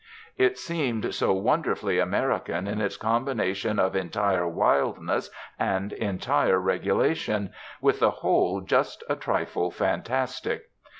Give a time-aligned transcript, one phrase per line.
[0.35, 7.99] It seemed so wonderfully American, in its combination of entire wildness and entire regulation, with
[7.99, 10.71] the whole just a trifle fantastic.